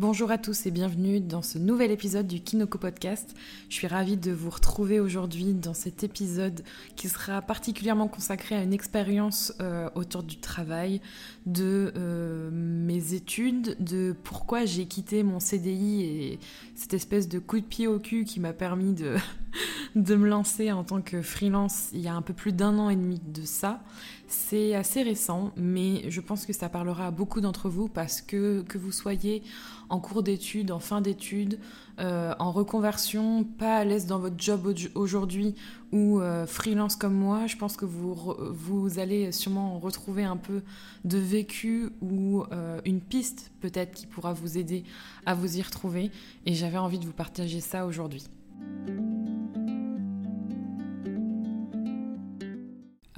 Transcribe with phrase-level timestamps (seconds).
[0.00, 3.34] Bonjour à tous et bienvenue dans ce nouvel épisode du Kinoko Podcast.
[3.68, 6.62] Je suis ravie de vous retrouver aujourd'hui dans cet épisode
[6.96, 11.02] qui sera particulièrement consacré à une expérience euh, autour du travail,
[11.44, 16.38] de euh, mes études, de pourquoi j'ai quitté mon CDI et
[16.74, 19.16] cette espèce de coup de pied au cul qui m'a permis de,
[19.94, 22.90] de me lancer en tant que freelance il y a un peu plus d'un an
[22.90, 23.82] et demi de ça.
[24.28, 28.62] C'est assez récent, mais je pense que ça parlera à beaucoup d'entre vous parce que
[28.62, 29.42] que vous soyez
[29.88, 31.58] en cours d'études, en fin d'études,
[31.98, 35.54] euh, en reconversion, pas à l'aise dans votre job aujourd'hui
[35.92, 40.62] ou euh, freelance comme moi, je pense que vous, allez sûrement retrouver un peu
[41.04, 44.84] de vécu ou euh, une piste peut-être qui pourra vous aider
[45.26, 46.10] à vous y retrouver.
[46.46, 48.24] Et j'avais envie de vous partager ça aujourd'hui.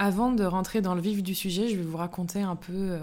[0.05, 2.99] Avant de rentrer dans le vif du sujet, je vais vous raconter un peu euh,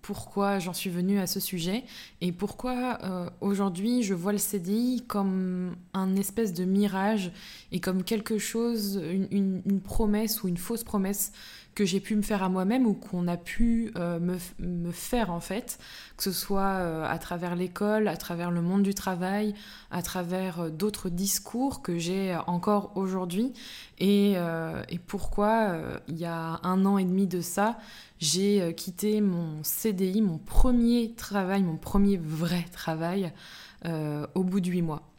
[0.00, 1.84] pourquoi j'en suis venue à ce sujet
[2.20, 7.30] et pourquoi euh, aujourd'hui je vois le CDI comme un espèce de mirage
[7.70, 11.30] et comme quelque chose, une promesse ou une fausse promesse
[11.74, 15.30] que j'ai pu me faire à moi-même ou qu'on a pu euh, me, me, faire
[15.30, 15.78] en fait,
[16.16, 19.54] que ce soit euh, à travers l'école, à travers le monde du travail,
[19.90, 23.52] à travers euh, d'autres discours que j'ai encore aujourd'hui.
[23.98, 25.76] Et, et, pourquoi,
[26.08, 27.78] il y a un an et demi de ça,
[28.18, 33.32] j'ai quitté mon CDI, mon premier travail, mon premier vrai travail,
[33.84, 35.11] au bout de huit mois.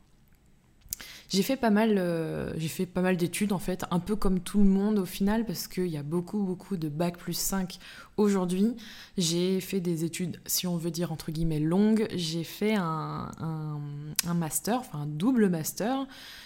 [1.33, 4.39] J'ai fait pas mal, euh, j'ai fait pas mal d'études en fait, un peu comme
[4.39, 7.79] tout le monde au final, parce qu'il y a beaucoup beaucoup de bac plus 5
[8.17, 8.75] aujourd'hui.
[9.17, 12.07] J'ai fait des études, si on veut dire entre guillemets longues.
[12.13, 16.05] J'ai fait un, un master, enfin un double master.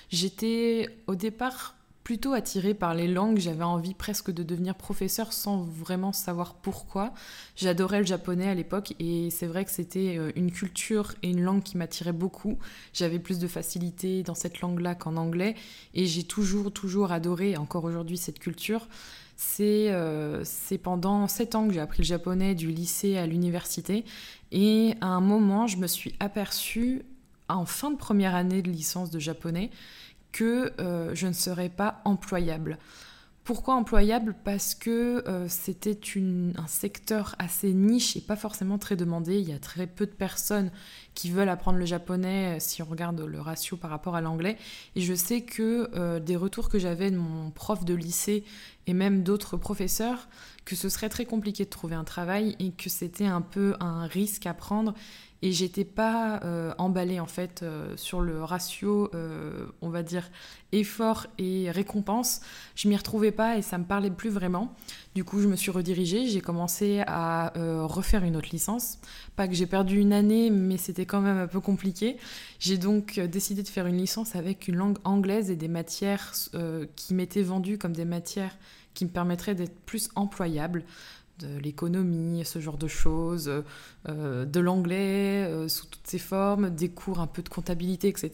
[0.09, 1.77] J'étais au départ
[2.08, 3.38] plutôt attirée par les langues.
[3.38, 7.14] J'avais envie presque de devenir professeur sans vraiment savoir pourquoi.
[7.58, 11.42] J'adorais le japonais à l'époque et c'est vrai que c'était euh, une culture et une
[11.42, 12.59] langue qui m'attirait beaucoup.
[12.93, 15.55] J'avais plus de facilité dans cette langue-là qu'en anglais
[15.93, 18.87] et j'ai toujours, toujours adoré, encore aujourd'hui, cette culture.
[19.36, 20.45] C'est euh,
[20.81, 24.05] pendant sept ans que j'ai appris le japonais du lycée à l'université
[24.54, 27.02] et à un moment, je me suis aperçue
[27.49, 29.71] en fin de première année de licence de japonais
[30.32, 32.77] que euh, je ne serais pas employable.
[33.43, 34.36] Pourquoi employable?
[34.43, 35.98] Parce que euh, c'était
[36.58, 39.39] un secteur assez niche et pas forcément très demandé.
[39.39, 40.70] Il y a très peu de personnes
[41.14, 44.58] qui veulent apprendre le japonais euh, si on regarde le ratio par rapport à l'anglais.
[44.98, 48.43] Et je sais que des retours que j'avais de mon prof de lycée
[48.86, 50.27] et même d'autres professeurs,
[50.66, 54.05] que ce serait très compliqué de trouver un travail et que c'était un peu un
[54.08, 54.93] risque à prendre
[55.42, 60.30] et j'étais pas euh, emballée en fait euh, sur le ratio, euh, on va dire,
[60.71, 62.42] effort et récompense.
[62.75, 64.73] Je m'y retrouvais pas et ça me parlait plus vraiment.
[65.14, 68.99] Du coup, je me suis redirigée, j'ai commencé à refaire une autre licence.
[69.36, 72.17] Pas que j'ai perdu une année, mais c'était quand même un peu compliqué.
[72.59, 76.33] J'ai donc décidé de faire une licence avec une langue anglaise et des matières
[76.95, 78.55] qui m'étaient vendues comme des matières
[78.93, 80.83] qui me permettraient d'être plus employable
[81.39, 83.52] de l'économie, ce genre de choses,
[84.09, 88.31] euh, de l'anglais euh, sous toutes ses formes, des cours un peu de comptabilité, etc.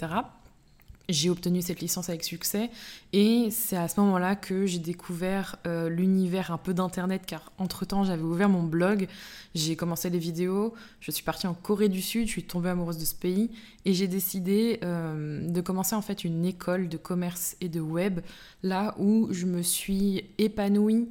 [1.10, 2.70] J'ai obtenu cette licence avec succès
[3.12, 8.06] et c'est à ce moment-là que j'ai découvert euh, l'univers un peu d'Internet car entre-temps
[8.06, 9.10] j'avais ouvert mon blog,
[9.54, 13.00] j'ai commencé les vidéos, je suis partie en Corée du Sud, je suis tombée amoureuse
[13.00, 13.52] de ce pays
[13.84, 18.22] et j'ai décidé de commencer en fait une école de commerce et de web
[18.64, 21.10] là où je me suis épanouie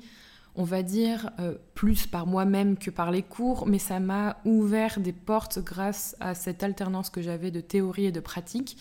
[0.55, 5.01] on va dire, euh, plus par moi-même que par les cours, mais ça m'a ouvert
[5.01, 8.77] des portes grâce à cette alternance que j'avais de théorie et de pratique.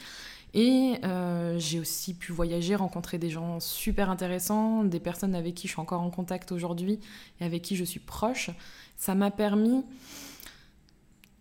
[0.54, 5.68] Et euh, j'ai aussi pu voyager, rencontrer des gens super intéressants, des personnes avec qui
[5.68, 7.00] je suis encore en contact aujourd'hui
[7.40, 8.50] et avec qui je suis proche.
[8.98, 9.86] Ça m'a permis,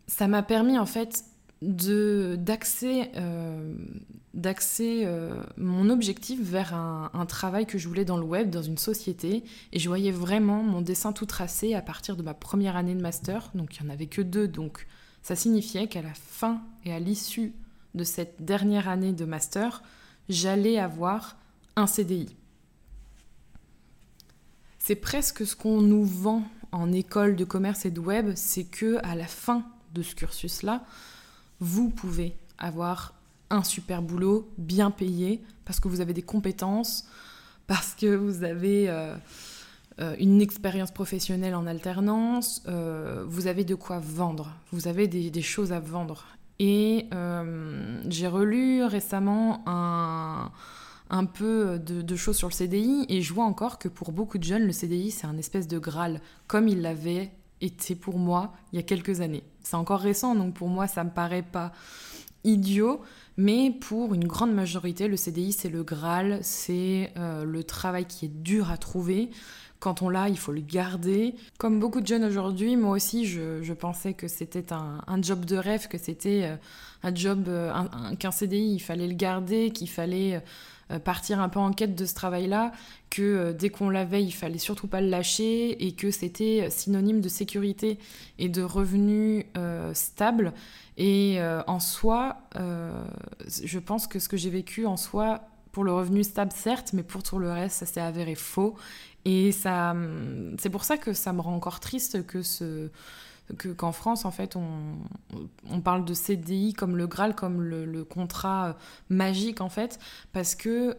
[0.06, 1.24] ça m'a permis en fait
[1.62, 3.74] d'axer euh,
[4.80, 9.44] euh, mon objectif vers un, travail que je voulais dans le web, dans une société,
[9.72, 13.02] et je voyais vraiment mon dessin tout tracé à partir de ma première année de
[13.02, 14.86] master, donc il n'y en avait que deux, donc
[15.22, 17.52] ça signifiait qu'à la fin et à l'issue
[17.94, 19.82] de cette dernière année de master,
[20.28, 21.36] j'allais avoir
[21.76, 22.34] un CDI.
[24.78, 26.42] C'est presque ce qu'on nous vend
[26.72, 30.84] en école de commerce et de web, c'est que à la fin de ce cursus-là,
[31.60, 33.14] vous pouvez avoir
[33.50, 37.06] un super boulot, bien payé, parce que vous avez des compétences,
[37.66, 39.14] parce que vous avez euh,
[40.00, 45.42] euh, une expérience professionnelle en alternance, euh, vous avez de quoi vendre, vous avez des,
[45.42, 46.26] choses à vendre.
[46.58, 47.06] Et
[48.08, 53.78] j'ai relu récemment un, peu de, de, choses sur le CDI et je vois encore
[53.78, 57.30] que pour beaucoup de jeunes, le CDI, c'est un espèce de Graal, comme il l'avait
[57.60, 59.44] était pour moi il y a quelques années.
[59.62, 61.72] C'est encore récent, donc pour moi, ça me paraît pas
[62.44, 63.02] idiot,
[63.36, 68.26] mais pour une grande majorité, le CDI, c'est le Graal, c'est euh, le travail qui
[68.26, 69.30] est dur à trouver.
[69.78, 71.34] Quand on l'a, il faut le garder.
[71.58, 75.88] Comme beaucoup de jeunes aujourd'hui, moi aussi, je, pensais que c'était un, job de rêve,
[75.88, 76.56] que c'était euh,
[77.02, 77.72] un job, euh,
[78.18, 80.42] qu'un CDI, il fallait le garder, qu'il fallait
[80.98, 82.72] partir un peu en quête de ce travail-là,
[83.10, 87.28] que dès qu'on l'avait, il fallait surtout pas le lâcher et que c'était synonyme de
[87.28, 87.98] sécurité
[88.38, 89.44] et de revenus
[89.94, 90.52] stables.
[91.00, 92.92] Et euh, en soi, euh,
[93.64, 95.40] je pense que ce que j'ai vécu en soi,
[95.72, 98.76] pour le revenu stable, certes, mais pour tout le reste, ça s'est avéré faux.
[99.24, 99.96] Et ça,
[100.58, 102.90] c'est pour ça que ça me rend encore triste que ce
[103.76, 108.72] qu'en France, en fait, on, parle de CDI comme le Graal, comme le, contrat euh,
[109.08, 109.98] magique, en fait,
[110.32, 110.94] parce que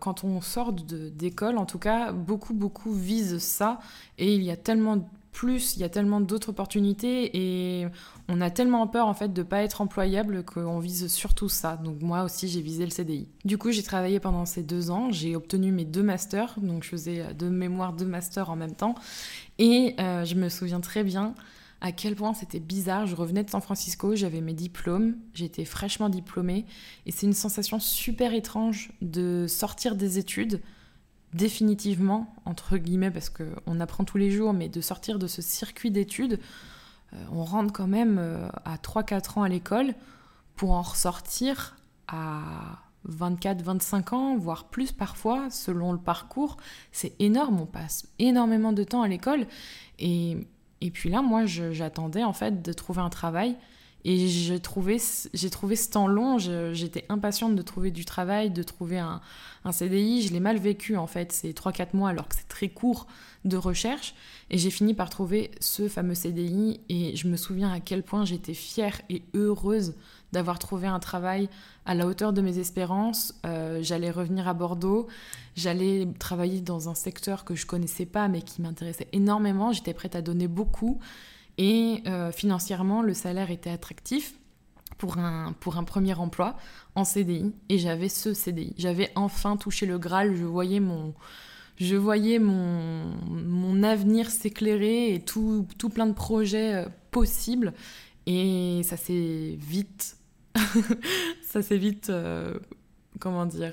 [0.00, 3.78] quand on sort d'école, en tout cas, beaucoup, beaucoup visent ça,
[4.18, 7.86] et il y a tellement plus, il y a tellement d'autres opportunités et
[8.26, 11.76] on a tellement peur en fait de pas être employable qu'on vise surtout ça.
[11.76, 13.28] Donc moi aussi j'ai visé le CDI.
[13.44, 16.88] Du coup j'ai travaillé pendant ces deux ans, j'ai obtenu mes deux masters, donc je
[16.88, 18.94] faisais deux mémoires, deux masters en même temps
[19.58, 21.34] et euh, je me souviens très bien
[21.86, 23.06] à quel point c'était bizarre.
[23.06, 26.66] Je revenais de San Francisco, j'avais mes diplômes, j'étais fraîchement diplômée
[27.06, 30.60] et c'est une sensation super étrange de sortir des études
[31.32, 35.90] définitivement, entre guillemets, parce qu'on apprend tous les jours, mais de sortir de ce circuit
[35.90, 36.40] d'études,
[37.12, 39.94] euh, on rentre quand même euh, à 3-4 ans à l'école
[40.56, 41.76] pour en ressortir
[42.08, 42.42] à
[43.08, 46.56] 24-25 ans, voire plus parfois, selon le parcours.
[46.90, 49.46] C'est énorme, on passe énormément de temps à l'école.
[49.98, 50.38] Et,
[50.80, 53.56] et puis là, moi, j'attendais en fait de trouver un travail
[54.08, 54.98] et j'ai trouvé,
[55.50, 59.20] trouvé ce temps long, j'étais impatiente de trouver du travail, de trouver un,
[59.64, 60.22] un CDI.
[60.22, 63.08] Je l'ai mal vécu en fait, ces 3-4 mois alors que c'est très court
[63.44, 64.14] de recherche.
[64.48, 68.24] Et j'ai fini par trouver ce fameux CDI et je me souviens à quel point
[68.24, 69.94] j'étais fière et heureuse
[70.30, 71.48] d'avoir trouvé un travail
[71.84, 73.34] à la hauteur de mes espérances.
[73.44, 75.08] Euh, j'allais revenir à Bordeaux,
[75.56, 79.72] j'allais travailler dans un secteur que je connaissais pas mais qui m'intéressait énormément.
[79.72, 81.00] J'étais prête à donner beaucoup.
[81.58, 84.34] Et euh, financièrement, le salaire était attractif
[84.98, 86.56] pour un, pour un premier emploi
[86.94, 87.52] en CDI.
[87.68, 88.74] Et j'avais ce CDI.
[88.78, 90.36] J'avais enfin touché le Graal.
[90.36, 91.14] Je voyais mon,
[91.76, 97.72] je voyais mon, mon avenir s'éclairer et tout, tout plein de projets euh, possibles.
[98.26, 100.16] Et ça s'est vite.
[101.42, 102.10] ça s'est vite.
[102.10, 102.58] Euh,
[103.18, 103.72] comment dire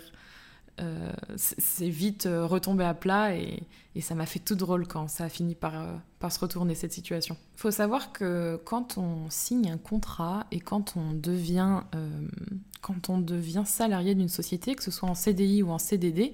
[0.81, 3.63] euh, c'est vite euh, retombé à plat et,
[4.01, 7.37] ça m'a fait tout drôle quand ça a fini par, euh, se retourner cette situation.
[7.55, 11.81] Il faut savoir que quand on signe un contrat et quand on devient,
[12.81, 16.33] quand on devient salarié d'une société, que ce soit en CDI ou en CDD,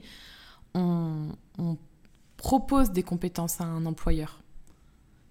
[0.73, 1.27] on
[2.37, 4.39] propose des compétences à un employeur.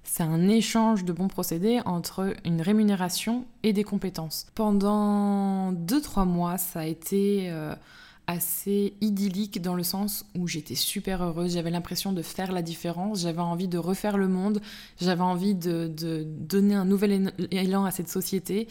[0.02, 4.48] C'est un échange de bons procédés entre une rémunération et des compétences.
[4.54, 7.50] Pendant 2-3 mois, ça a été
[8.28, 13.22] assez idyllique dans le sens où j'étais super heureuse, j'avais l'impression de faire la différence,
[13.22, 14.60] j'avais envie de refaire le monde,
[15.00, 15.90] j'avais envie de,
[16.38, 18.68] donner un nouvel élan à cette société,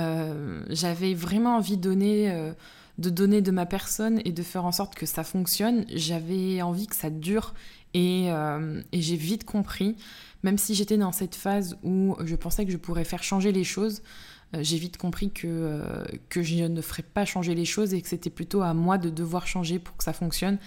[0.00, 2.52] euh, j'avais vraiment envie de donner, euh,
[2.98, 6.88] de donner de ma personne et de faire en sorte que ça fonctionne, j'avais envie
[6.88, 7.54] que ça dure
[7.94, 9.94] et, euh, et j'ai vite compris,
[10.42, 13.64] même si j'étais dans cette phase où je pensais que je pourrais faire changer les
[13.64, 14.02] choses,
[14.54, 18.08] j'ai vite compris que, euh, que je ne ferais pas changer les choses et que
[18.08, 20.58] c'était plutôt à moi de devoir changer pour que ça fonctionne.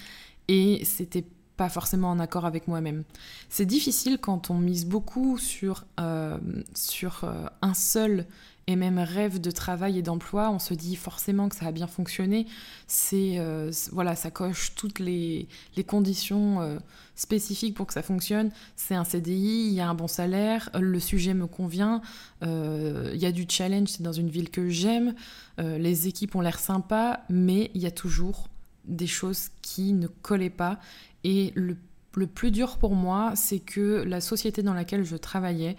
[0.47, 1.25] Et c'était
[1.59, 3.03] pas forcément en accord avec moi-même.
[3.49, 6.37] C'est difficile quand on mise beaucoup sur, euh,
[6.73, 7.29] sur
[7.61, 8.25] un seul
[8.69, 11.87] et même rêve de travail et d'emploi, on se dit forcément que ça va bien
[11.87, 12.45] fonctionner.
[12.85, 15.47] C'est euh, voilà, ça coche toutes les,
[15.87, 16.77] conditions euh,
[17.15, 18.51] spécifiques pour que ça fonctionne.
[18.75, 22.03] C'est un CDI, il y a un bon salaire, le sujet me convient,
[22.43, 25.15] euh, il y a du challenge, c'est dans une ville que j'aime,
[25.57, 28.49] les équipes ont l'air sympas, mais il y a toujours
[28.85, 30.79] des choses qui ne collaient pas.
[31.23, 31.77] Et le,
[32.15, 35.77] le plus dur pour moi, c'est que la société dans laquelle je travaillais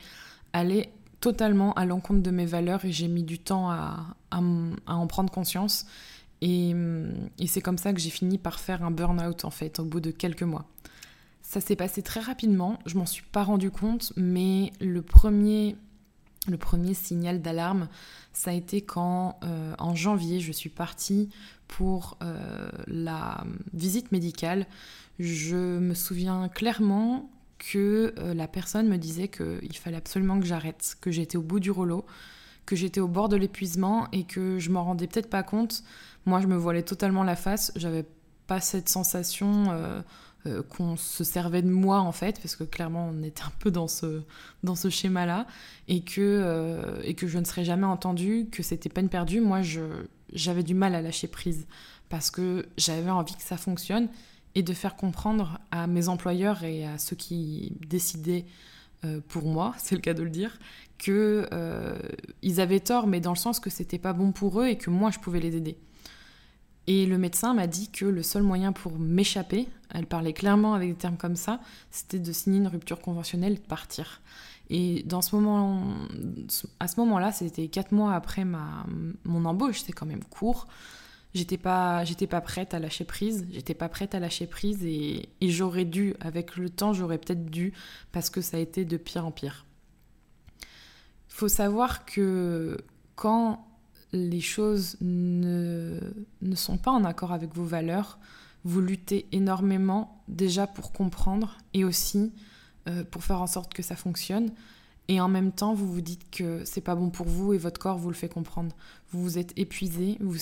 [0.52, 5.30] allait totalement à l'encontre de mes valeurs et j'ai mis du temps à, en prendre
[5.30, 5.86] conscience.
[6.40, 6.74] Et,
[7.46, 10.10] c'est comme ça que j'ai fini par faire un burn-out en fait, au bout de
[10.10, 10.64] quelques mois.
[11.42, 15.76] Ça s'est passé très rapidement, je m'en suis pas rendu compte, mais le premier,
[16.48, 17.88] le premier signal d'alarme,
[18.32, 21.28] ça a été quand euh, en janvier je suis partie
[21.68, 23.44] pour euh, la
[23.74, 24.66] visite médicale.
[25.18, 30.96] Je me souviens clairement que euh, la personne me disait qu'il fallait absolument que j'arrête,
[31.00, 32.06] que j'étais au bout du rouleau,
[32.64, 35.82] que j'étais au bord de l'épuisement et que je m'en rendais peut-être pas compte.
[36.24, 38.06] Moi, je me voilais totalement la face, j'avais
[38.46, 40.02] pas cette sensation
[40.46, 43.52] euh, euh, qu'on se servait de moi en fait, parce que clairement on était un
[43.58, 44.22] peu dans ce,
[44.62, 45.46] dans ce schéma-là,
[45.88, 49.40] et, que euh, et que je ne serais jamais entendue, que c'était peine perdue.
[49.40, 49.60] Moi,
[50.32, 51.66] j'avais du mal à lâcher prise,
[52.08, 54.08] parce que j'avais envie que ça fonctionne,
[54.54, 58.44] et de faire comprendre à mes employeurs et à ceux qui décidaient
[59.04, 60.58] euh, pour moi, c'est le cas de le dire,
[60.98, 61.48] que
[62.42, 64.90] ils avaient tort, mais dans le sens que c'était pas bon pour eux et que
[64.90, 65.78] moi je pouvais les aider.
[66.86, 70.90] Et le médecin m'a dit que le seul moyen pour m'échapper, elle parlait clairement avec
[70.90, 74.20] des termes comme ça, c'était de signer une rupture conventionnelle et de partir.
[74.70, 75.82] Et dans ce moment,
[76.78, 78.86] à ce moment-là, c'était quatre mois après ma,
[79.24, 80.68] mon embauche, c'est quand même court.
[81.34, 83.46] J'étais pas, j'étais pas prête à lâcher prise.
[83.52, 87.46] J'étais pas prête à lâcher prise et, et j'aurais dû, avec le temps, j'aurais peut-être
[87.46, 87.72] dû,
[88.12, 89.64] parce que ça a été de pire en pire.
[91.28, 92.78] Il faut savoir que
[93.16, 93.66] quand
[94.12, 96.00] les choses ne,
[96.42, 98.18] ne sont pas en accord avec vos valeurs,
[98.64, 102.32] vous luttez énormément déjà pour comprendre et aussi
[102.88, 104.50] euh, pour faire en sorte que ça fonctionne.
[105.08, 107.80] Et en même temps, vous vous dites que c'est pas bon pour vous et votre
[107.80, 108.74] corps vous le fait comprendre.
[109.10, 110.36] Vous vous êtes épuisé, vous,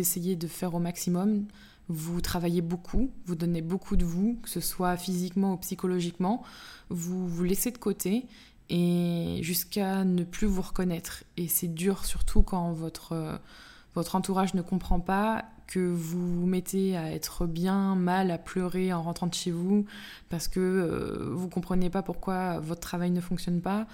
[0.00, 1.44] essayez de faire au maximum,
[1.88, 6.42] vous travaillez beaucoup, vous donnez beaucoup de vous, que ce soit physiquement ou psychologiquement,
[6.88, 8.24] vous vous laissez de côté
[8.70, 11.24] et jusqu'à ne plus vous reconnaître.
[11.36, 13.36] Et c'est dur surtout quand votre, euh,
[13.94, 18.92] votre entourage ne comprend pas que vous vous mettez à être bien, mal, à pleurer
[18.92, 19.84] en rentrant de chez vous
[20.28, 23.86] parce que euh, vous comprenez pas pourquoi votre travail ne fonctionne pas,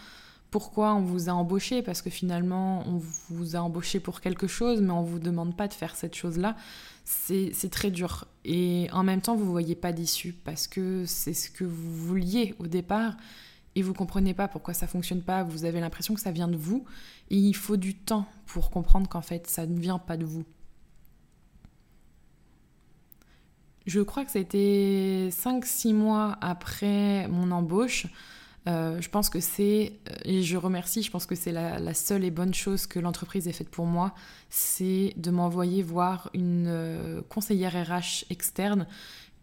[0.51, 1.83] pourquoi on vous a embauché?
[1.83, 3.01] Parce que finalement on
[3.31, 6.57] vous a embauché pour quelque chose mais on vous demande pas de faire cette chose-là.
[7.05, 8.27] C'est très dur.
[8.45, 12.55] Et en même temps, vous voyez pas d'issue parce que c'est ce que vous vouliez
[12.61, 13.17] au départ
[13.75, 16.57] et vous comprenez pas pourquoi ça fonctionne pas, vous avez l'impression que ça vient de
[16.57, 16.85] vous,
[17.31, 20.45] et il faut du temps pour comprendre qu'en fait ça ne vient pas de vous.
[23.87, 28.07] Je crois que été 5-6 mois après mon embauche.
[28.69, 32.25] Euh, je pense que c'est, euh, et je remercie, je pense que c'est la, seule
[32.25, 34.15] et bonne chose que l'entreprise ait faite pour moi,
[34.51, 38.87] c'est de m'envoyer voir une euh, conseillère RH externe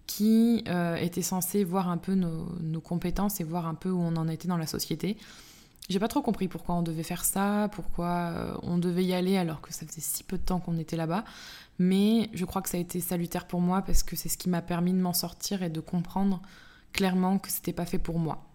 [0.08, 0.64] qui
[1.00, 4.48] était censé voir un peu nos, compétences et voir un peu où on en était
[4.48, 5.18] dans la société.
[5.88, 9.38] J'ai pas trop compris pourquoi on devait faire ça, pourquoi euh, on devait y aller
[9.38, 11.24] alors que ça faisait si peu de temps qu'on était là-bas.
[11.80, 14.50] Mais je crois que ça a été salutaire pour moi parce que c'est ce qui
[14.50, 16.42] m'a permis de m'en sortir et de comprendre
[16.94, 18.49] clairement que c'était pas fait pour moi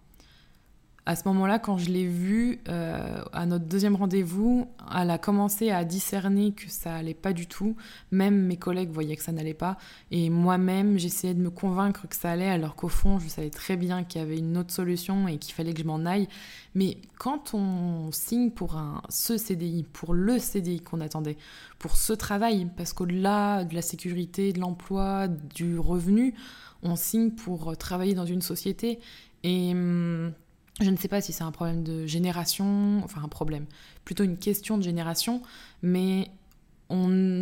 [1.06, 4.68] à ce moment-là, quand je l'ai vue euh, à notre deuxième rendez-vous,
[4.98, 7.76] elle a commencé à discerner que ça allait pas du tout.
[8.10, 9.76] Même mes collègues voyaient que ça n'allait pas.
[10.10, 13.76] Et moi-même, j'essayais de me convaincre que ça allait, alors qu'au fond, je savais très
[13.76, 16.26] bien qu'il y avait une autre solution et qu'il fallait que je m'en aille.
[16.74, 21.36] Mais quand on signe pour un, ce CDI, pour le CDI qu'on attendait,
[21.78, 26.34] pour ce travail, parce qu'au-delà de la sécurité, de l'emploi, du revenu,
[26.82, 29.00] on signe pour travailler dans une société.
[29.42, 29.72] Et.
[29.72, 30.32] Hum,
[30.80, 33.66] je ne sais pas si c'est un problème de génération, enfin un problème,
[34.04, 35.42] plutôt une question de génération,
[35.82, 36.30] mais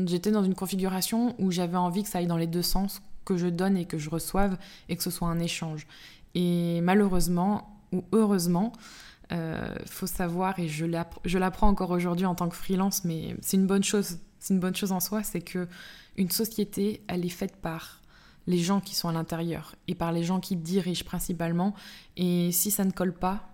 [0.06, 3.36] j'étais dans une configuration où j'avais envie que ça aille dans les deux sens, que
[3.36, 4.58] je donne et que je reçoive,
[4.88, 5.86] et que ce soit un échange.
[6.34, 8.72] Et malheureusement, ou heureusement,
[9.32, 13.66] euh, faut savoir, et je l'apprends encore aujourd'hui en tant que freelance, mais c'est une
[13.66, 15.68] bonne chose, c'est une bonne chose en soi, c'est que
[16.18, 18.01] une société, elle est faite par
[18.46, 21.74] les gens qui sont à l'intérieur et par les gens qui dirigent principalement.
[22.16, 23.48] Et si ça ne colle pas,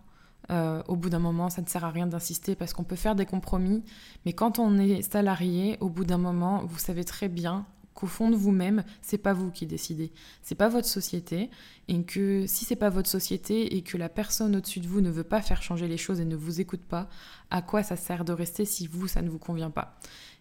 [0.50, 3.14] euh, au bout d'un moment, ça ne sert à rien d'insister parce qu'on peut faire
[3.14, 3.82] des compromis.
[4.24, 7.66] Mais quand on est salarié, au bout d'un moment, vous savez très bien
[7.98, 11.50] qu'au fond de vous-même, c'est pas vous qui décidez, c'est pas votre société,
[11.88, 15.10] et que si c'est pas votre société et que la personne au-dessus de vous ne
[15.10, 17.08] veut pas faire changer les choses et ne vous écoute pas,
[17.50, 19.98] à quoi ça sert de rester si vous ça ne vous convient pas?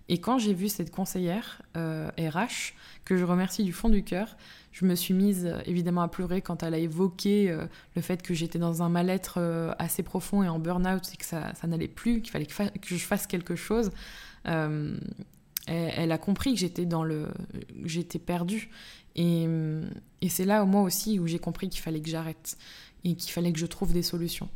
[0.09, 2.73] Et quand j'ai vu cette conseillère euh, RH,
[3.03, 4.37] que je remercie du fond du cœur,
[4.71, 8.21] je me suis mise euh, évidemment à pleurer quand elle a évoqué euh, le fait
[8.21, 9.39] que j'étais dans un mal-être
[9.79, 13.27] assez profond et en burn-out et que ça, n'allait plus, qu'il fallait que, je fasse
[13.27, 13.91] quelque chose.
[14.45, 17.27] Elle, a compris que j'étais dans le,
[17.83, 18.69] j'étais perdue.
[19.15, 19.47] Et
[20.29, 22.57] c'est là moi aussi où j'ai compris qu'il fallait que j'arrête
[23.03, 24.49] et qu'il fallait que je trouve des solutions.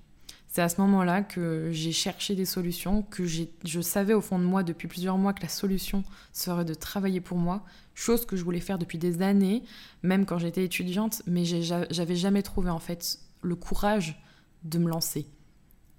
[0.51, 4.43] C'est à ce moment-là que j'ai cherché des solutions, que je savais au fond de
[4.43, 6.03] moi depuis plusieurs mois que la solution
[6.33, 7.63] serait de travailler pour moi,
[7.95, 9.63] chose que je voulais faire depuis des années,
[10.03, 14.21] même quand j'étais étudiante, mais j'avais jamais trouvé en fait le courage
[14.65, 15.25] de me lancer.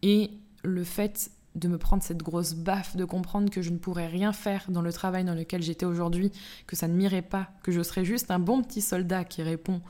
[0.03, 0.33] Et
[0.63, 4.35] le fait de me prendre cette grosse baffe, de comprendre que je ne pourrais rien
[4.35, 6.31] faire dans le travail dans lequel j'étais aujourd'hui,
[6.67, 9.81] que ça ne m'irait pas, que je serais juste un bon petit soldat qui répond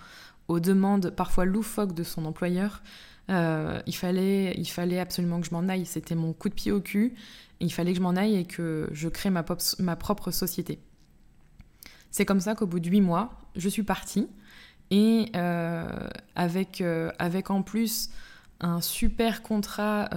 [0.48, 2.82] aux demandes parfois loufoques de son employeur,
[3.30, 5.86] euh, il, fallait, il fallait absolument que je m'en aille.
[5.86, 7.14] C'était mon coup de pied au cul.
[7.60, 10.80] Il fallait que je m'en aille et que je crée ma, propre société.
[12.10, 14.28] C'est comme ça qu'au bout de huit mois, je suis partie.
[14.90, 15.32] Et
[16.34, 16.82] avec,
[17.18, 18.10] avec en plus
[18.60, 20.10] un super contrat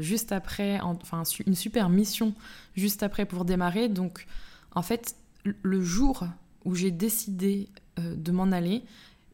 [0.00, 2.34] juste après, enfin une super mission
[2.74, 3.88] juste après pour démarrer.
[3.88, 4.26] Donc
[4.74, 5.14] en fait,
[5.44, 6.26] le jour
[6.64, 7.68] où j'ai décidé
[7.98, 8.82] de m'en aller,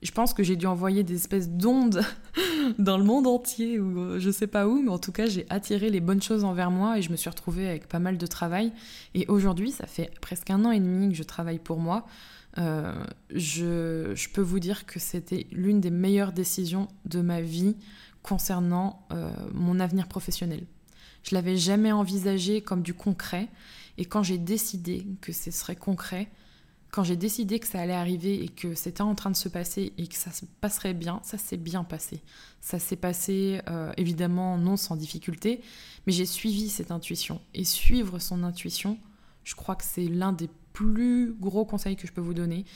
[0.03, 2.03] je pense que j'ai dû envoyer des espèces d'ondes
[2.79, 5.47] dans le monde entier ou euh, je sais pas où, mais en tout cas j'ai
[5.49, 8.27] attiré les bonnes choses envers moi et je me suis retrouvée avec pas mal de
[8.27, 8.73] travail.
[9.15, 12.07] Et aujourd'hui, ça fait presque un an et demi que je travaille pour moi.
[12.59, 12.93] Euh,
[13.31, 17.77] je, peux vous dire que c'était l'une des meilleures décisions de ma vie
[18.23, 20.65] concernant euh, mon avenir professionnel.
[21.23, 23.49] Je l'avais jamais envisagé comme du concret
[23.99, 26.29] et quand j'ai décidé que ce serait concret,
[26.93, 29.95] quand j'ai décidé que ça allait arriver et que c'était en train de se passer
[29.97, 32.21] et que ça se passerait bien, ça s'est bien passé.
[32.61, 35.63] Ça s'est passé euh, évidemment non sans difficulté,
[36.07, 37.41] mais j'ai suivi cette intuition.
[37.55, 38.99] Et suivre son intuition,
[39.43, 42.67] je crois que c'est l'un des plus gros conseils que je peux vous donner.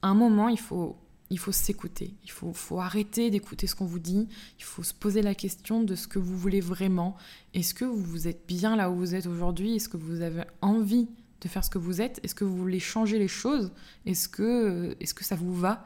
[0.00, 0.96] À un moment, il faut,
[1.28, 2.14] il faut s'écouter.
[2.24, 4.26] Il faut, faut arrêter d'écouter ce qu'on vous dit.
[4.58, 7.14] Il faut se poser la question de ce que vous voulez vraiment.
[7.52, 9.76] Est-ce que vous êtes bien là où vous êtes aujourd'hui?
[9.76, 11.08] Est-ce que vous avez envie
[11.48, 13.72] faire ce que vous êtes Est-ce que vous voulez changer les choses?
[14.06, 15.84] Est-ce que, ça vous va?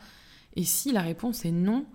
[0.56, 1.86] Et si la réponse est non,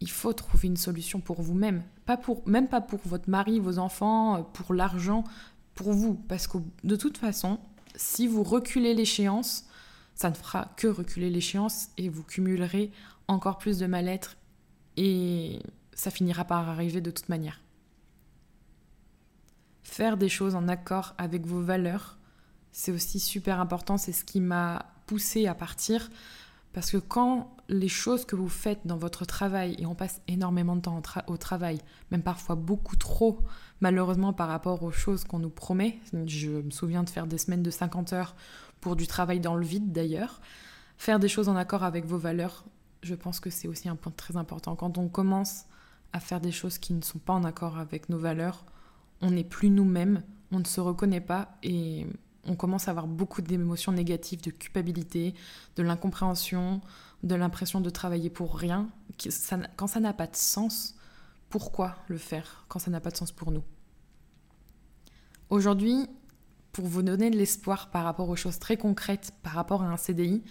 [0.00, 1.82] il faut trouver une solution pour vous-même.
[2.06, 5.24] Pas pour, même pas pour votre mari, vos enfants, pour l'argent,
[5.74, 6.14] pour vous.
[6.14, 7.58] Parce que de toute façon,
[7.96, 9.64] si vous reculez l'échéance,
[10.14, 12.90] ça ne fera que reculer l'échéance et vous cumulerez
[13.28, 14.36] encore plus de mal-être
[14.96, 15.60] et
[15.94, 17.60] ça finira par arriver de toute manière.
[19.82, 22.17] Faire des choses en accord avec vos valeurs,
[22.72, 26.10] c'est aussi super important, c'est ce qui m'a poussé à partir.
[26.72, 30.76] Parce que quand les choses que vous faites dans votre travail, et on passe énormément
[30.76, 33.40] de temps au travail, même parfois beaucoup trop,
[33.80, 37.62] malheureusement par rapport aux choses qu'on nous promet, je me souviens de faire des semaines
[37.62, 38.36] de 50 heures
[38.80, 40.40] pour du travail dans le vide d'ailleurs,
[40.98, 42.64] faire des choses en accord avec vos valeurs,
[43.02, 44.76] je pense que c'est aussi un point très important.
[44.76, 45.64] Quand on commence
[46.12, 48.64] à faire des choses qui ne sont pas en accord avec nos valeurs,
[49.20, 52.06] on n'est plus nous-mêmes, on ne se reconnaît pas et
[52.48, 55.34] on commence à avoir beaucoup d'émotions négatives, de culpabilité,
[55.76, 56.80] de l'incompréhension,
[57.22, 58.88] de l'impression de travailler pour rien.
[59.76, 60.96] quand ça n'a pas de sens,
[61.50, 63.62] pourquoi le faire quand ça n'a pas de sens pour nous?
[65.50, 66.06] Aujourd'hui,
[66.72, 69.96] pour vous donner de l'espoir par rapport aux choses très concrètes, par rapport à un
[69.96, 70.42] CDI,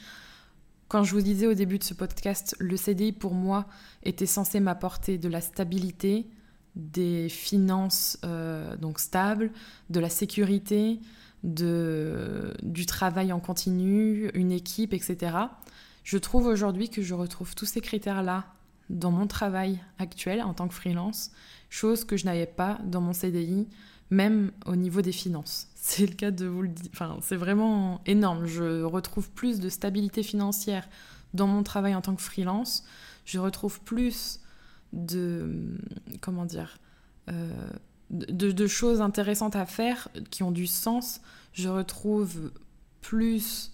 [0.87, 3.65] quand je vous disais au début de ce podcast, le CDI pour moi
[4.03, 6.29] était censé m'apporter de la stabilité,
[6.75, 9.51] des finances euh, donc stables,
[9.89, 10.99] de la sécurité,
[11.43, 15.37] du travail en continu, une équipe, etc.
[16.03, 18.45] Je trouve aujourd'hui que je retrouve tous ces critères-là
[18.89, 21.31] dans mon travail actuel en tant que freelance,
[21.69, 23.67] chose que je n'avais pas dans mon CDI,
[24.09, 25.67] même au niveau des finances.
[25.75, 26.89] C'est le cas de vous le dire.
[26.93, 28.45] Enfin, c'est vraiment énorme.
[28.45, 30.87] Je retrouve plus de stabilité financière
[31.33, 32.83] dans mon travail en tant que freelance.
[33.23, 34.41] Je retrouve plus
[34.91, 35.77] de.
[36.19, 36.77] Comment dire
[37.29, 37.69] euh,
[38.09, 41.21] de, choses intéressantes à faire qui ont du sens.
[41.53, 42.51] Je retrouve
[43.01, 43.71] plus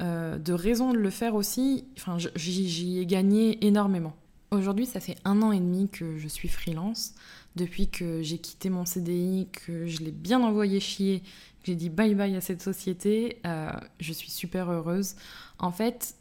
[0.00, 1.84] euh, de raisons de le faire aussi.
[1.96, 4.14] Enfin, j'y ai gagné énormément.
[4.50, 7.14] Aujourd'hui, ça fait un an et demi que je suis freelance.
[7.56, 11.90] Depuis que j'ai quitté mon CDI, que je l'ai bien envoyé chier, que j'ai dit
[11.90, 15.16] bye bye à cette société, euh, je suis super heureuse.
[15.58, 16.16] En fait,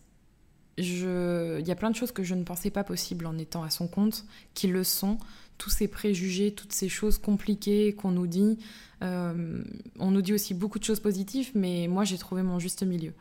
[0.77, 3.69] il y a plein de choses que je ne pensais pas possibles en étant à
[3.69, 5.17] son compte, qui le sont
[5.61, 8.57] tous ces préjugés, toutes ces choses compliquées qu'on nous dit.
[9.03, 9.63] Euh,
[9.99, 13.13] on nous dit aussi beaucoup de choses positives, mais moi j'ai trouvé mon juste milieu.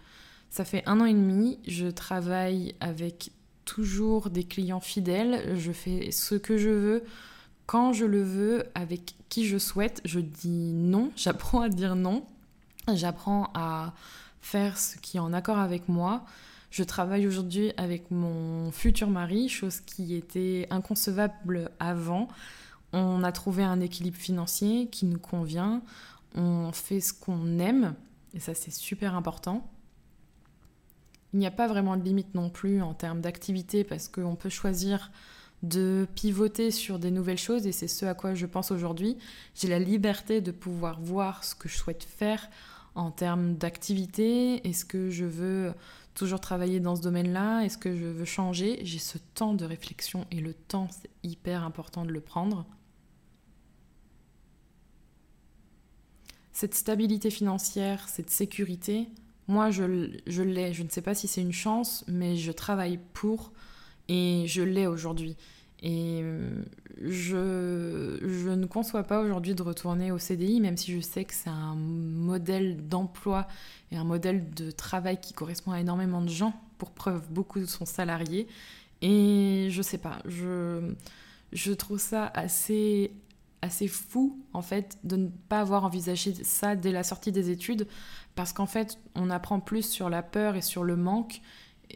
[0.48, 3.31] Ça fait un an et demi, je travaille avec
[3.66, 7.05] toujours des clients fidèles, je fais ce que je veux,
[7.66, 10.00] quand je le veux, avec qui je souhaite.
[10.07, 12.24] Je dis non, j'apprends à dire non,
[12.94, 13.92] j'apprends à
[14.40, 16.24] faire ce qui est en accord avec moi.
[16.71, 22.29] Je travaille aujourd'hui avec mon futur mari, chose qui était inconcevable avant.
[22.93, 25.83] On a trouvé un équilibre financier qui nous convient.
[26.37, 27.95] On fait ce qu'on aime,
[28.35, 29.69] et ça c'est super important.
[31.33, 34.49] Il n'y a pas vraiment de limite non plus en termes d'activité parce qu'on peut
[34.49, 35.11] choisir
[35.63, 39.19] de pivoter sur des nouvelles choses et c'est ce à quoi je pense aujourd'hui.
[39.55, 42.49] J'ai la liberté de pouvoir voir ce que je souhaite faire
[42.95, 44.67] en termes d'activité.
[44.67, 45.73] Est-ce que je veux
[46.21, 48.79] toujours travailler dans ce domaine-là Est-ce que je veux changer?
[48.83, 52.67] J'ai ce temps de réflexion et le temps, c'est hyper important de le prendre.
[56.53, 59.09] Cette stabilité financière, cette sécurité,
[59.49, 60.75] moi je l'ai.
[60.75, 63.53] Je ne sais pas si c'est une chance, mais je travaille pour
[64.09, 65.39] et je l'ai aujourd'hui.
[65.83, 66.62] Et euh,
[67.01, 71.35] je, je, ne conçois pas aujourd'hui de retourner au CDI, même si je sais que
[71.35, 73.49] c'est un modèle d'emploi
[73.90, 76.53] et un modèle de travail qui correspond à énormément de gens.
[76.77, 78.47] pour preuve beaucoup de son salarié.
[79.01, 80.93] Et je sais pas, je,
[81.53, 83.12] je trouve ça assez,
[83.62, 87.87] assez fou, en fait, de ne pas avoir envisagé ça dès la sortie des études,
[88.35, 91.40] parce qu'en fait, on apprend plus sur la peur et sur le manque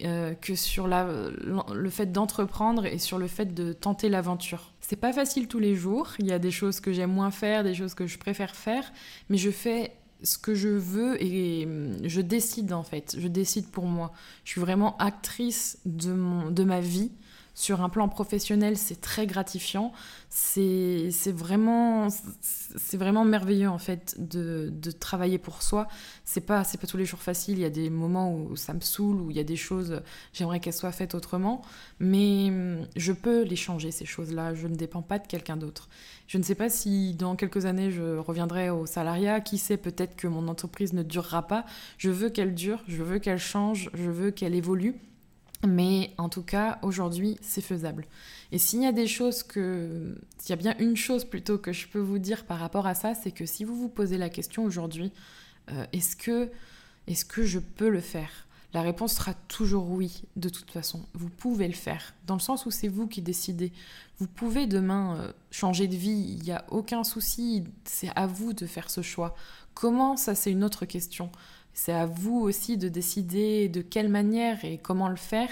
[0.02, 4.72] euh, que sur le fait d'entreprendre et sur le fait de tenter l'aventure.
[4.80, 7.64] C'est pas facile tous les jours, il y a des choses que j'aime moins faire,
[7.64, 8.92] des choses que je préfère faire,
[9.28, 11.68] mais je fais ce que je veux et
[12.04, 14.12] je décide en fait, je décide pour moi.
[14.44, 17.12] Je suis vraiment actrice de, mon, de ma vie
[17.54, 19.92] sur un plan professionnel, c'est très gratifiant.
[20.28, 22.08] C'est vraiment,
[22.92, 25.86] vraiment merveilleux en fait de, travailler pour soi.
[26.24, 27.58] C'est pas, pas tous les jours facile.
[27.58, 30.02] Il y a des moments où ça me saoule, où il y a des choses,
[30.32, 31.62] j'aimerais qu'elles soient faites autrement.
[32.00, 32.52] Mais
[32.96, 34.54] je peux les changer, ces choses-là.
[34.54, 35.88] Je ne dépends pas de quelqu'un d'autre.
[36.26, 39.40] Je ne sais pas si dans quelques années je reviendrai au salariat.
[39.40, 41.64] Qui sait, peut-être que mon entreprise ne durera pas.
[41.98, 44.96] Je veux qu'elle dure, je veux qu'elle change, je veux qu'elle évolue.
[45.66, 48.06] Mais en tout cas, aujourd'hui, c'est faisable.
[48.52, 50.16] Et s'il y a des choses que...
[50.38, 52.94] S'il y a bien une chose plutôt que je peux vous dire par rapport à
[52.94, 55.12] ça, c'est que si vous vous posez la question aujourd'hui,
[55.70, 56.50] euh, est-ce que,
[57.42, 58.30] je peux le faire?
[58.72, 61.06] La réponse sera toujours oui, de toute façon.
[61.14, 63.72] Vous pouvez le faire, dans le sens où c'est vous qui décidez.
[64.18, 68.52] Vous pouvez demain euh, changer de vie, il n'y a aucun souci, c'est à vous
[68.52, 69.36] de faire ce choix.
[69.74, 71.30] Comment, ça c'est une autre question.
[71.74, 75.48] C'est à vous aussi de décider de quelle manière et comment le faire,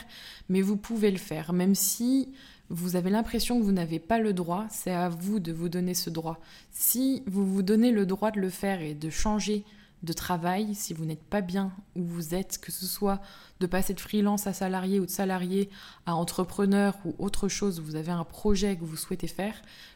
[0.49, 2.33] mais vous pouvez le faire, même si
[2.71, 5.95] vous avez l'impression que vous n'avez pas le droit, c'est à vous de vous donner
[5.95, 6.41] ce droit.
[6.71, 9.65] Si vous vous donnez le droit de le faire et de changer
[10.03, 13.21] de travail, si vous n'êtes pas bien où vous êtes, que ce soit
[13.61, 15.71] de passer de freelance à salarié ou de salarié
[16.07, 19.55] à entrepreneur ou autre chose, vous avez un projet que vous souhaitez faire,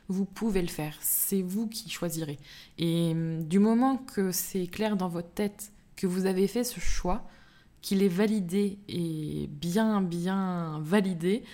[0.08, 0.96] vous pouvez le faire.
[1.00, 2.38] C'est vous qui choisirez.
[2.78, 6.80] Et hum, du moment que c'est clair dans votre tête que vous avez fait ce
[6.80, 7.26] choix,
[7.82, 11.44] qu'il est validé et bien, bien validé,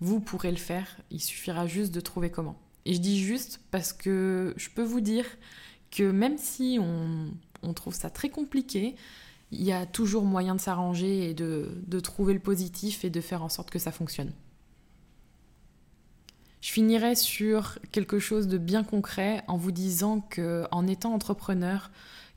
[0.00, 0.96] vous pourrez le faire.
[1.10, 2.58] Il suffira juste de trouver comment.
[2.84, 5.24] Et je dis juste parce que je peux vous dire
[5.90, 8.94] que même si on, trouve ça très compliqué,
[9.50, 13.20] il y a toujours moyen de s'arranger et de, de, trouver le positif et de
[13.20, 14.32] faire en sorte que ça fonctionne.
[16.60, 21.90] Je finirai sur quelque chose de bien concret en vous disant que en étant entrepreneur,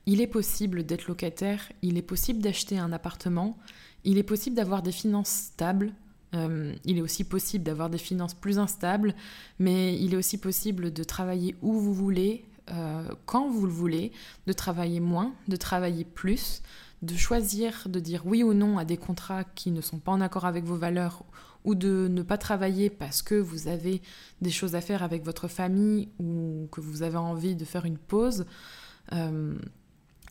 [0.08, 3.58] il est possible d'être locataire, il est possible d'acheter un appartement,
[4.04, 5.92] il est possible d'avoir des finances stables,
[6.34, 9.14] euh, il est aussi possible d'avoir des finances plus instables,
[9.58, 14.12] mais il est aussi possible de travailler où vous voulez, euh, quand vous le voulez,
[14.46, 16.62] de travailler moins, de travailler plus,
[17.02, 20.22] de choisir de dire oui ou non à des contrats qui ne sont pas en
[20.22, 21.22] accord avec vos valeurs
[21.66, 24.00] ou de ne pas travailler parce que vous avez
[24.40, 27.98] des choses à faire avec votre famille ou que vous avez envie de faire une
[27.98, 28.46] pause.
[29.12, 29.54] Euh,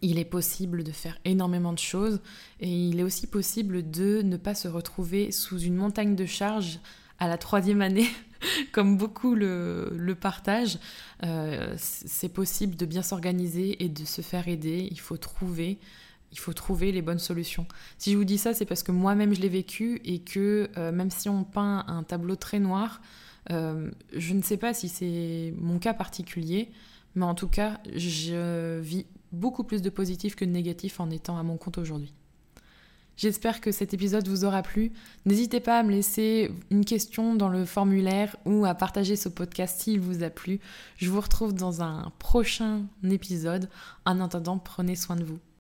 [0.01, 2.19] il est possible de faire énormément de choses
[2.59, 6.79] et il est aussi possible de ne pas se retrouver sous une montagne de charges
[7.19, 8.07] à la troisième année,
[8.71, 10.79] comme beaucoup le, partagent.
[11.23, 14.87] Euh, c'est possible de bien s'organiser et de se faire aider.
[14.91, 15.79] Il faut trouver.
[16.33, 17.65] Il faut trouver les bonnes solutions.
[17.97, 20.91] Si je vous dis ça, c'est parce que moi-même je l'ai vécu et que euh,
[20.91, 23.01] même si on peint un tableau très noir,
[23.49, 26.69] euh, je ne sais pas si c'est mon cas particulier,
[27.15, 31.37] mais en tout cas, je vis beaucoup plus de positif que de négatif en étant
[31.37, 32.13] à mon compte aujourd'hui.
[33.17, 34.91] J'espère que cet épisode vous aura plu.
[35.25, 39.81] N'hésitez pas à me laisser une question dans le formulaire ou à partager ce podcast
[39.81, 40.59] s'il vous a plu.
[40.97, 43.69] Je vous retrouve dans un prochain épisode.
[44.05, 45.39] En attendant, prenez soin de vous.